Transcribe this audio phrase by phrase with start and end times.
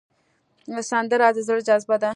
[0.91, 2.09] سندره د زړه جذبه ده